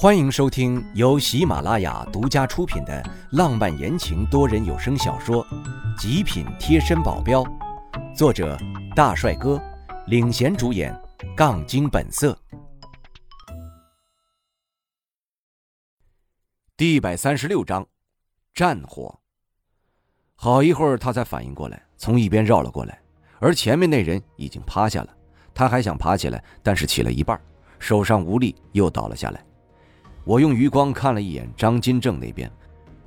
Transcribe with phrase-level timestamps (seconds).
[0.00, 5.44] 欢迎收听由喜马拉雅独家出品的浪漫言情多人有声小说
[6.00, 7.42] 《极品贴身保镖》，
[8.14, 8.56] 作者
[8.94, 9.60] 大帅哥
[10.06, 10.96] 领衔主演，
[11.36, 12.38] 杠精本色。
[16.76, 17.84] 第一百三十六章，
[18.54, 19.18] 战火。
[20.36, 23.02] 好一会儿，他才反应过来，从一边绕了过来，
[23.40, 25.08] 而前面那人已经趴下了。
[25.52, 27.40] 他还想爬起来，但是起了一半，
[27.80, 29.44] 手上无力，又倒了下来。
[30.24, 32.50] 我用余光看了一眼张金正那边，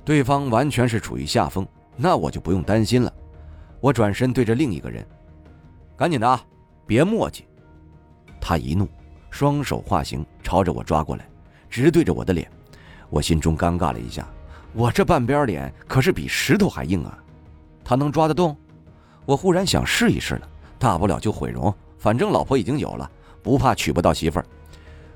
[0.04, 1.66] 对方完全是处于下风，
[1.96, 3.12] 那我就不用担心了。
[3.80, 5.06] 我转身对着另一个人
[5.96, 6.44] ：“赶紧的啊，
[6.86, 7.44] 别墨迹！”
[8.40, 8.88] 他一怒，
[9.30, 11.28] 双手化形朝着我抓过来，
[11.70, 12.50] 直对着我的脸。
[13.08, 14.26] 我心中尴尬了一下，
[14.72, 17.18] 我这半边脸可是比石头还硬啊！
[17.84, 18.56] 他能抓得动？
[19.24, 20.48] 我忽然想试一试了，
[20.78, 23.08] 大不了就毁容，反正老婆已经有了，
[23.42, 24.46] 不怕娶不到媳妇儿。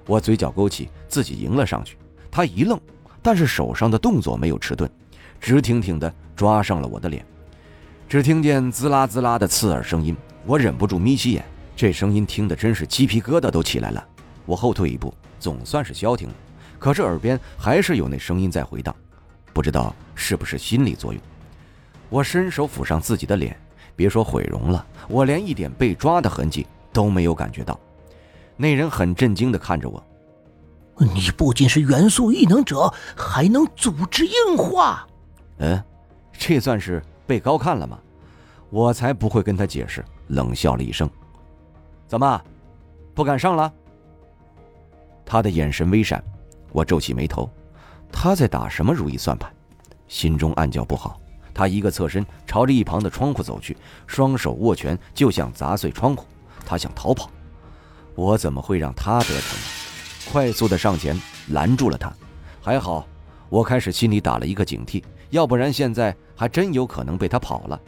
[0.07, 1.99] 我嘴角勾起，自己迎了上去。
[2.31, 2.81] 他一愣，
[3.23, 4.91] 但是手上的动作没有迟钝，
[5.41, 7.25] 直挺挺地抓上了我的脸。
[8.09, 11.45] 只听见滋啦滋啦的刺耳声音，我忍不住眯起眼。
[11.75, 14.07] 这声音听得真是鸡皮疙瘩都起来了。
[14.47, 16.35] 我后退一步，总算是消停了。
[16.79, 18.95] 可是耳边还是有那声音在回荡，
[19.53, 21.21] 不知道是不是心理作用。
[22.09, 23.59] 我伸手抚上自己的脸，
[23.97, 27.79] 别说毁容了，我连一点被抓的痕迹都没有感觉到。
[28.57, 30.03] 那人很震惊的看着我
[31.15, 35.07] ：“你不仅是元素异能者，还能组织硬化。”
[35.59, 35.83] 嗯，
[36.33, 37.99] 这算是被高看了吗？
[38.71, 41.09] 我才不会跟他解释，冷笑了一声
[42.09, 42.43] ：“怎么，
[43.15, 43.73] 不敢上了？”
[45.25, 46.23] 他的眼神微闪，
[46.73, 47.49] 我皱起眉头，
[48.11, 49.53] 他在打什么如意算盘？
[50.09, 51.21] 心中暗叫不好。
[51.55, 56.27] 他一个侧身，朝着一旁的窗户走去，双手握拳就想砸碎窗户。
[56.67, 57.31] 他想逃跑。
[58.17, 59.59] 我怎么会让他得逞？
[60.33, 61.17] 快速的上前
[61.51, 62.13] 拦住了他，
[62.61, 63.07] 还好，
[63.49, 65.01] 我开始心里打了一个警惕，
[65.31, 67.81] 要不然现在还真有可能被他跑了。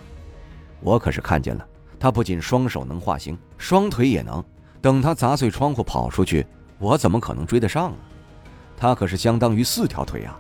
[0.81, 1.67] 我可是看见了，
[1.99, 4.45] 他不仅双手能化形，双腿也能。
[4.81, 6.47] 等他砸碎窗户跑出去，
[6.79, 7.97] 我怎么可能追得上啊？
[8.77, 10.39] 他可是相当于四条腿啊！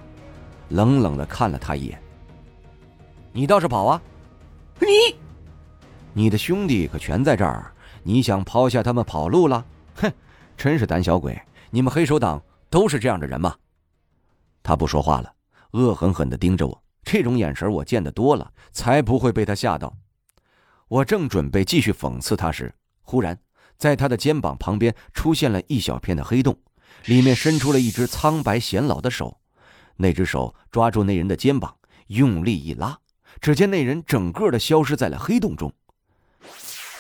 [0.69, 2.01] 冷冷的看了他一眼，
[3.33, 4.01] 你倒是跑啊！
[4.79, 4.87] 你，
[6.13, 7.73] 你的兄弟可全在这儿，
[8.05, 9.65] 你想抛下他们跑路了？
[10.01, 10.13] 哼，
[10.57, 11.41] 真是胆小鬼！
[11.71, 13.57] 你们黑手党都是这样的人吗？
[14.63, 15.33] 他不说话了，
[15.73, 19.97] 恶狠狠地盯着我，这种眼神我见得多了，才不会被他吓到。
[20.89, 23.39] 我正准备继续讽刺他时，忽然
[23.77, 26.59] 在他的肩膀旁边出现了一小片的黑洞，
[27.05, 29.39] 里面伸出了一只苍白显老的手，
[29.97, 31.77] 那只手抓住那人的肩膀，
[32.09, 32.99] 用力一拉，
[33.41, 35.73] 只见那人整个的消失在了黑洞中。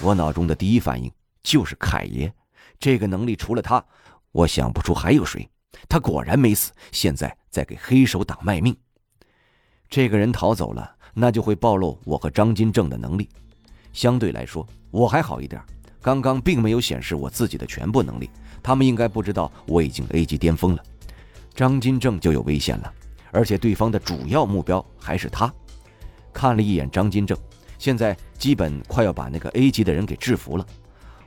[0.00, 1.10] 我脑中的第一反应
[1.42, 2.32] 就是凯爷。
[2.78, 3.84] 这个能力除了他，
[4.33, 5.49] 我想不出还有谁。
[5.89, 8.77] 他果然没死，现在在给黑手党卖命。
[9.89, 13.28] 这个人逃走了，那就会暴露我和张金正的能力。
[13.93, 15.61] 相对来说，我还好一点，
[16.00, 18.31] 刚刚并没有显示我自己的全部能力。
[18.62, 20.83] 他们应该不知道我已经 A 级巅峰了。
[21.55, 22.93] 张金正就有危险了，
[23.33, 25.53] 而且对方的主要目标还是他。
[26.33, 27.37] 看了一眼张金正，
[27.78, 30.66] 现在基本快要把那个 A 级的人给制服了。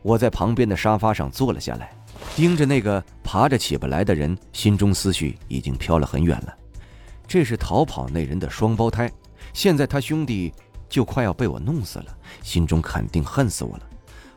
[0.02, 1.92] 我在旁边的沙发上坐了下来，
[2.36, 6.54] 盯着那个爬着起不来的人，心中思绪已经飘了很远了。
[7.28, 9.12] 这是逃跑那人的双胞胎，
[9.54, 10.54] 现在他兄弟
[10.90, 13.84] 就快要被我弄死了，心中肯定恨死我了。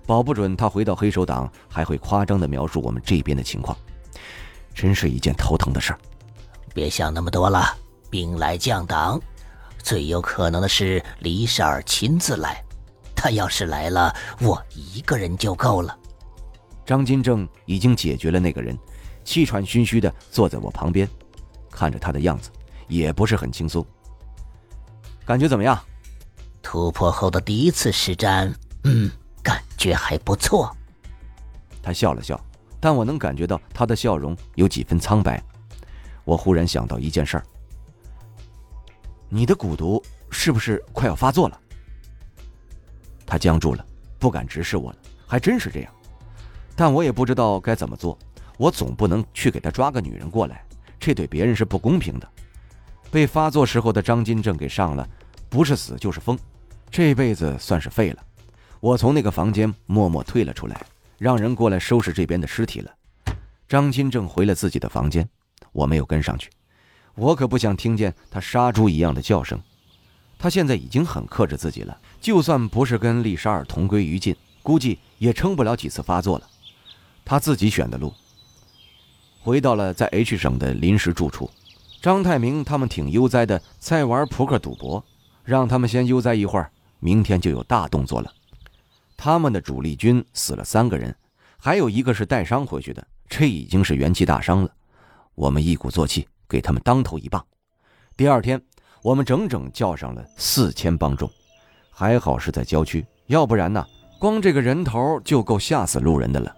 [0.06, 3.76] 保不准他回到黑手党还会夸张地描述我们这边的情况，
[4.74, 5.98] 真是一件头疼的事儿。
[6.74, 7.76] 别想那么多了，
[8.10, 9.20] 兵来将挡，
[9.78, 12.63] 最有可能的是李婶儿亲自来。
[13.24, 15.98] 他要是来了，我一个人就够了。
[16.84, 18.78] 张金正已经解决了那个人，
[19.24, 21.08] 气喘吁吁地坐在我旁边，
[21.70, 22.50] 看着他的样子，
[22.86, 23.82] 也不是很轻松。
[25.24, 25.82] 感觉怎么样？
[26.62, 29.10] 突破后的第一次实战，嗯，
[29.42, 30.70] 感觉还不错。
[31.82, 32.38] 他笑了笑，
[32.78, 35.42] 但我能感觉到他的笑容有几分苍白。
[36.24, 37.44] 我忽然想到一件事儿：
[39.30, 41.58] 你的蛊毒是不是快要发作了？
[43.34, 43.84] 他僵住了，
[44.16, 44.98] 不敢直视我了。
[45.26, 45.92] 还真是这样，
[46.76, 48.16] 但我也不知道该怎么做。
[48.56, 50.64] 我总不能去给他抓个女人过来，
[51.00, 52.28] 这对别人是不公平的。
[53.10, 55.04] 被发作时候的张金正给上了，
[55.48, 56.38] 不是死就是疯，
[56.92, 58.22] 这辈子算是废了。
[58.78, 60.80] 我从那个房间默默退了出来，
[61.18, 62.94] 让人过来收拾这边的尸体了。
[63.66, 65.28] 张金正回了自己的房间，
[65.72, 66.48] 我没有跟上去。
[67.16, 69.60] 我可不想听见他杀猪一样的叫声。
[70.38, 71.98] 他现在已经很克制自己了。
[72.24, 76.48] 就算不是跟丽莎尔同归于尽，估计也撑不了几次发作了。
[77.22, 78.14] 他自己选的路，
[79.42, 81.50] 回到了在 H 省的临时住处。
[82.00, 85.04] 张太明他们挺悠哉的，在玩扑克赌博，
[85.44, 88.32] 让他们先悠哉一会儿，明天就有大动作了。
[89.18, 91.14] 他们的主力军死了三个人，
[91.58, 94.70] 还有一个是带伤回去的，这已经是元气大伤了。
[95.34, 97.44] 我们一鼓作气，给他们当头一棒。
[98.16, 98.58] 第二天，
[99.02, 101.30] 我们整整叫上了四千帮众，
[101.96, 103.86] 还好是在郊区，要不然呢，
[104.18, 106.52] 光这个人头就够吓死路人的了。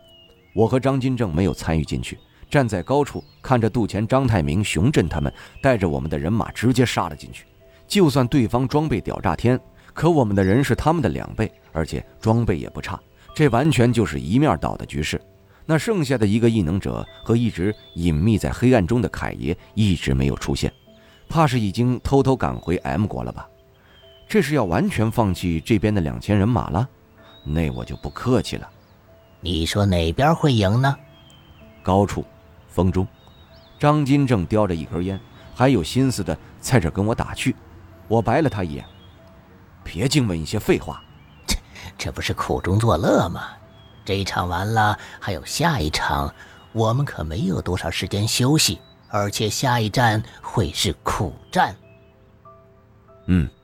[0.54, 2.18] 我和张金正没有参与进去。
[2.48, 5.30] 站在高处看着杜前、张太明、熊振他们
[5.60, 7.44] 带着我们的人马直接杀了进去。
[7.86, 9.60] 就算对方装备屌炸天，
[9.92, 12.98] 可我们的人是他们的两倍，而且装备也不差。
[13.34, 15.20] 这完全就是一面倒的局势。
[15.66, 20.72] 那剩下的一个异能者和一直隐秘在黑暗中的凯爷一直没有出现，
[21.28, 23.46] 怕是已经偷偷赶回 M 国了吧？
[24.28, 26.88] 这是要完全放弃这边的两千人马了？
[27.44, 28.68] 那我就不客气了。
[29.40, 30.96] 你说哪边会赢呢？
[31.82, 32.24] 高处。
[32.68, 33.08] 风中，
[33.78, 35.18] 张金正叼着一根烟，
[35.54, 37.56] 还有心思的在这跟我打趣。
[38.06, 38.84] 我白了他一眼
[39.82, 41.02] ：“别净问一些废话，
[41.46, 41.56] 这
[41.96, 43.48] 这不是苦中作乐吗？
[44.04, 46.34] 这一场完了，还有下一场，
[46.72, 51.74] 我们可没有多少时间休息，而且下一站会是苦战。”
[53.24, 53.55] 嗯，哎，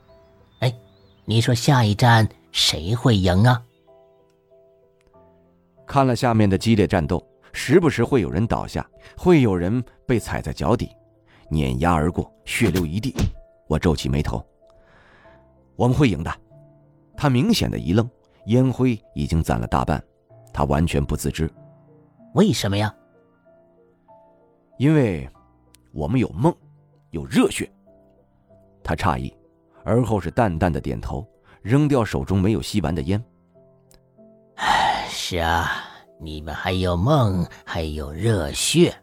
[1.25, 3.63] 你说下一站谁会赢啊？
[5.85, 7.23] 看了下面的激烈战斗。
[7.55, 8.83] 时不时会有人倒下，
[9.15, 10.89] 会有人被踩在脚底，
[11.49, 13.13] 碾压而过，血流一地。
[13.67, 14.43] 我皱起眉头。
[15.75, 16.33] 我们会赢的。
[17.15, 18.09] 他明显的一愣，
[18.47, 20.03] 烟灰已经攒了大半，
[20.51, 21.47] 他完全不自知。
[22.33, 22.91] 为什么呀？
[24.79, 25.29] 因为，
[25.91, 26.51] 我们有梦，
[27.11, 27.71] 有热血。
[28.83, 29.31] 他诧异，
[29.83, 31.25] 而后是淡淡的点头，
[31.61, 33.23] 扔掉手中没有吸完的烟。
[34.55, 35.89] 唉，是啊。
[36.19, 38.95] 你们还有梦，还有热血。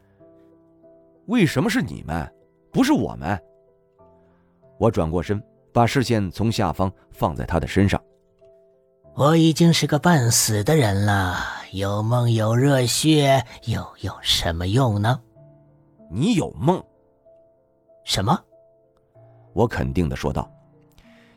[1.27, 2.27] 为什么是你们，
[2.73, 3.39] 不是我们？
[4.79, 8.03] 我转过身，把视线从下方放在他的身上。
[9.15, 11.37] 我已经是个半死的人了，
[11.73, 15.21] 有梦有热血又有什么用呢？
[16.11, 16.83] 你有梦？
[18.05, 18.39] 什么？
[19.53, 20.51] 我肯定的说道：“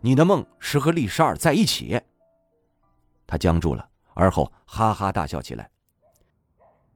[0.05, 2.01] 你的梦是和丽莎尔在一起。”
[3.25, 5.69] 他僵住了，而后哈哈大笑起来。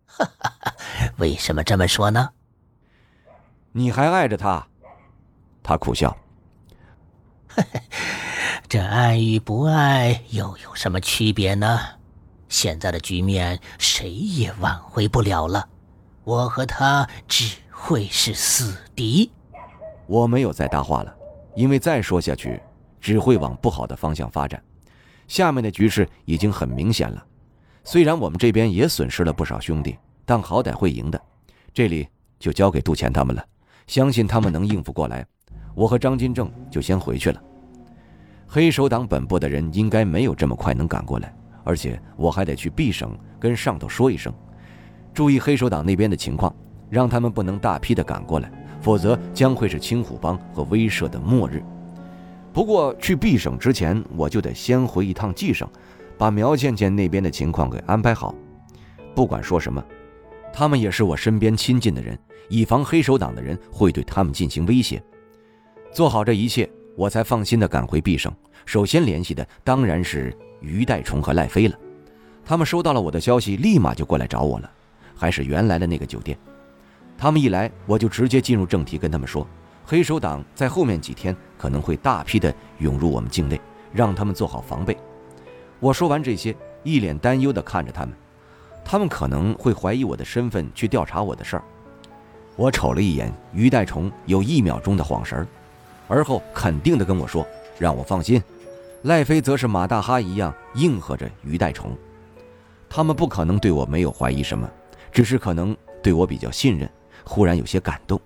[0.05, 0.75] 哈哈，
[1.17, 2.29] 为什么这么说呢？
[3.71, 4.67] 你还爱着他？
[5.63, 6.15] 他苦笑。
[8.67, 11.79] 这爱与不爱又有什么区别呢？
[12.49, 15.69] 现在的局面谁也挽回不了了，
[16.25, 19.31] 我和他只会是死敌。
[20.07, 21.15] 我没有再搭话了，
[21.55, 22.61] 因为再说下去
[22.99, 24.61] 只会往不好的方向发展。
[25.27, 27.25] 下面的局势已经很明显了。
[27.83, 31.21] 虽然我们这边也损失了不少兄弟，但好歹会赢的。
[31.73, 32.07] 这里
[32.39, 33.45] 就交给杜钱他们了，
[33.87, 35.25] 相信他们能应付过来。
[35.75, 37.41] 我和张金正就先回去了。
[38.47, 41.33] 黑手党本部的人应该没有这么快能赶过来，
[41.63, 44.33] 而且我还得去 B 省跟上头说一声，
[45.13, 46.55] 注意黑手党那边的情况，
[46.89, 48.51] 让他们不能大批的赶过来，
[48.81, 51.61] 否则将会是青虎帮和威慑的末日。
[52.57, 55.69] 不过去 B 省之前，我就得先回一趟 G 省。
[56.17, 58.33] 把苗倩倩那边的情况给安排好，
[59.13, 59.85] 不管说什么，
[60.51, 62.17] 他们也是我身边亲近的人，
[62.49, 64.99] 以防黑手党的人会对他们进行威胁。
[65.91, 68.33] 做好这一切，我才放心的赶回 B 省。
[68.65, 71.77] 首先联系的当然是于代虫和赖飞了，
[72.43, 74.71] 他们收到了我的消息，立马就过来找我了，
[75.15, 76.35] 还是原来的那个酒店。
[77.19, 79.47] 他们一来，我就直接进入正题，跟他们说，
[79.89, 83.57] 黑手党在后面几天可能会大批的涌入我们境内，
[83.93, 84.97] 让他们做好防备。
[85.79, 86.53] 我说完这些，
[86.83, 88.13] 一脸担忧地看着他们，
[88.83, 91.63] 他们可能会怀疑我的身份去调查我的事儿。
[92.57, 95.47] 我瞅了一眼于代虫，有一秒钟的晃神儿，
[96.09, 97.47] 而后肯定地跟我说
[97.79, 98.43] ：“让我放心。”
[99.03, 101.95] 赖飞则是马大哈一样应和着于代虫。
[102.89, 104.69] 他们不可能对我没有怀疑什么，
[105.13, 106.89] 只是可能对我比较信任，
[107.23, 108.19] 忽然有些感动。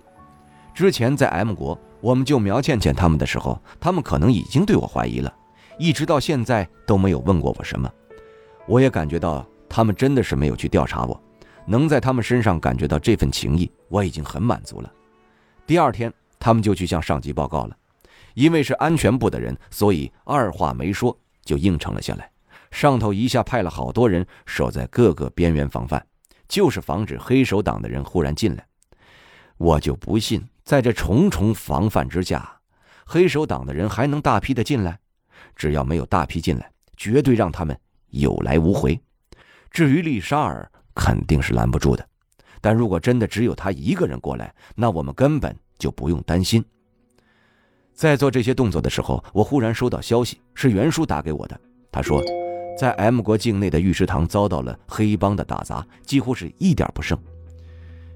[0.82, 5.32] 之前在 M 国，我们救苗倩倩他们的时候，他们可能已经对我怀疑了。
[5.78, 7.88] 一直到现在都没有问过我什么，
[8.66, 11.24] 我也感觉到他们真的是没有去调查我，
[11.68, 14.92] 能在他们身上感觉到这份情谊，我已经很满足了。
[15.68, 17.78] 第二天，他们就去向上级报告了，
[18.34, 22.28] 因为是安全部的人，所以二话没说就应承了下来。
[22.72, 26.04] 上头一下派了好多人守在各个边缘防范，
[26.48, 28.66] 就是防止黑手党的人忽然进来。
[29.62, 32.60] 我就不信，在这重重防范之下，
[33.06, 34.98] 黑手党的人还能大批的进来。
[35.56, 37.78] 只要没有大批进来，绝对让他们
[38.10, 39.00] 有来无回。
[39.70, 42.04] 至于丽莎尔，肯定是拦不住的。
[42.60, 46.66] 但如果真的只有他一个人过来，那我们根本就不用担心。
[47.94, 51.60] 在做这些动作的时候，我忽然收到消息，是袁叔打给我的。
[51.92, 52.20] 他说，
[52.80, 57.16] 在 M 国境内的御食堂遭到了黑帮的打砸，几乎是一点不剩。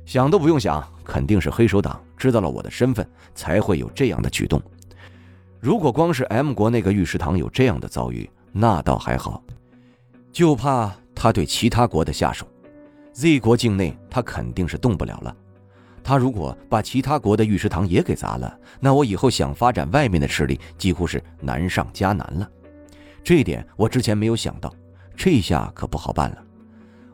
[0.05, 4.62] 想都不用想，肯定是黑手党知道了我的身份，才会有这样的举动。
[5.59, 9.43] 如果光是 M 国那个御食堂有这样的遭遇，那倒还好，
[10.31, 12.47] 就怕他对其他国的下手。
[13.13, 15.35] Z 国境内他肯定是动不了了。
[16.03, 22.47] 他如果把其他国的御食堂也给砸了，那我以后想发展外面的势力，几乎是难上加难了。
[23.24, 24.71] 这一点我之前没有想到，
[25.15, 26.43] 这下可不好办了。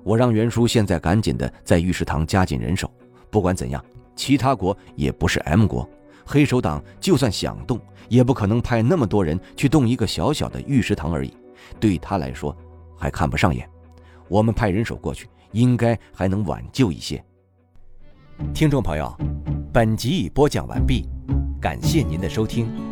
[0.03, 2.89] 我让袁叔现在赶紧的在御食堂加紧人手。
[3.29, 3.84] 不管怎样，
[4.15, 5.88] 其他国也不是 M 国，
[6.25, 7.79] 黑手党就算想动，
[8.10, 11.34] 也不可能派那么多人去动一个小小的御食堂而已。
[11.79, 12.55] 对他来说，
[12.98, 13.67] 还看不上眼。
[14.27, 17.24] 我们派人手过去，应该还能挽救一些。
[18.53, 19.15] 听众朋友，
[19.72, 21.08] 本集已播讲完毕，
[21.62, 22.90] 感谢您的收听。